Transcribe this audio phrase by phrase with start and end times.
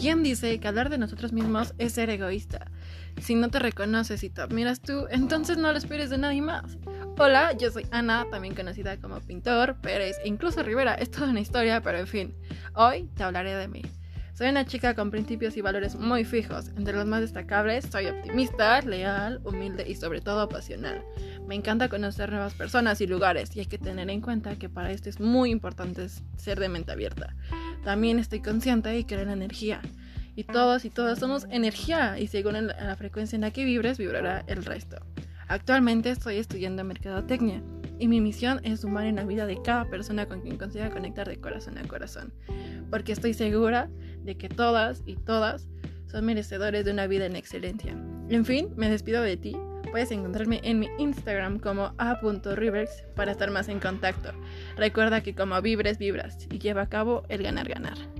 [0.00, 2.70] ¿Quién dice que hablar de nosotros mismos es ser egoísta?
[3.20, 6.78] Si no te reconoces y te admiras tú, entonces no lo esperes de nadie más.
[7.18, 10.94] Hola, yo soy Ana, también conocida como Pintor, Pérez e incluso Rivera.
[10.94, 12.34] Es toda una historia, pero en fin,
[12.72, 13.82] hoy te hablaré de mí.
[14.32, 16.68] Soy una chica con principios y valores muy fijos.
[16.78, 21.04] Entre los más destacables, soy optimista, leal, humilde y sobre todo pasional.
[21.46, 24.92] Me encanta conocer nuevas personas y lugares y hay que tener en cuenta que para
[24.92, 26.06] esto es muy importante
[26.38, 27.36] ser de mente abierta.
[27.84, 29.80] También estoy consciente y creo en la energía.
[30.36, 34.44] Y todos y todas somos energía y según la frecuencia en la que vibres, vibrará
[34.46, 34.96] el resto.
[35.48, 37.62] Actualmente estoy estudiando mercadotecnia
[37.98, 41.28] y mi misión es sumar en la vida de cada persona con quien consiga conectar
[41.28, 42.32] de corazón a corazón,
[42.88, 43.90] porque estoy segura
[44.22, 45.68] de que todas y todas
[46.06, 47.92] son merecedores de una vida en excelencia.
[48.28, 49.56] En fin, me despido de ti.
[49.90, 54.30] Puedes encontrarme en mi Instagram como a.rivers para estar más en contacto.
[54.76, 58.19] Recuerda que como vibres, vibras y lleva a cabo el ganar ganar.